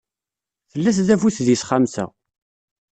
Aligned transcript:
Tella 0.71 0.91
tdabut 0.97 1.37
deg 1.47 1.57
texxamt-a. 1.59 2.05